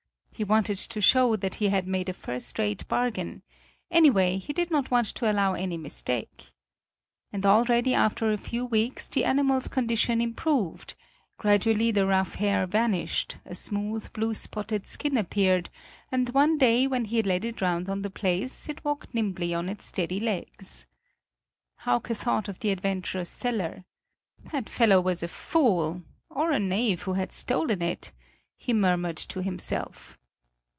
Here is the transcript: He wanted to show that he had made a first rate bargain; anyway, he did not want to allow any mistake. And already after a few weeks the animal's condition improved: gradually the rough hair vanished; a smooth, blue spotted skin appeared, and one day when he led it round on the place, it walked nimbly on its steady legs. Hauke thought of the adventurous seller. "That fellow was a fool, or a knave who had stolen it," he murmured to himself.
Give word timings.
He 0.33 0.43
wanted 0.45 0.79
to 0.79 1.01
show 1.01 1.35
that 1.35 1.55
he 1.55 1.69
had 1.69 1.85
made 1.85 2.09
a 2.09 2.13
first 2.13 2.57
rate 2.57 2.87
bargain; 2.87 3.43
anyway, 3.91 4.37
he 4.39 4.53
did 4.53 4.71
not 4.71 4.89
want 4.89 5.05
to 5.13 5.31
allow 5.31 5.53
any 5.53 5.77
mistake. 5.77 6.49
And 7.31 7.45
already 7.45 7.93
after 7.93 8.31
a 8.31 8.39
few 8.39 8.65
weeks 8.65 9.07
the 9.07 9.23
animal's 9.23 9.67
condition 9.67 10.19
improved: 10.19 10.95
gradually 11.37 11.91
the 11.91 12.07
rough 12.07 12.35
hair 12.35 12.65
vanished; 12.65 13.37
a 13.45 13.53
smooth, 13.53 14.11
blue 14.13 14.33
spotted 14.33 14.87
skin 14.87 15.15
appeared, 15.15 15.69
and 16.11 16.29
one 16.29 16.57
day 16.57 16.87
when 16.87 17.05
he 17.05 17.21
led 17.21 17.45
it 17.45 17.61
round 17.61 17.87
on 17.87 18.01
the 18.01 18.09
place, 18.09 18.67
it 18.67 18.83
walked 18.83 19.13
nimbly 19.13 19.53
on 19.53 19.69
its 19.69 19.85
steady 19.85 20.19
legs. 20.19 20.87
Hauke 21.85 22.15
thought 22.17 22.47
of 22.47 22.57
the 22.61 22.71
adventurous 22.71 23.29
seller. 23.29 23.83
"That 24.51 24.69
fellow 24.69 25.01
was 25.01 25.21
a 25.21 25.27
fool, 25.27 26.01
or 26.31 26.49
a 26.51 26.59
knave 26.59 27.03
who 27.03 27.13
had 27.13 27.31
stolen 27.31 27.83
it," 27.83 28.11
he 28.57 28.73
murmured 28.73 29.17
to 29.17 29.43
himself. 29.43 30.17